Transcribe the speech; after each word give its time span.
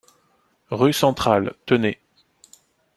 Rue 0.71 0.93
Centrale, 0.93 1.53
Tenay 1.67 1.99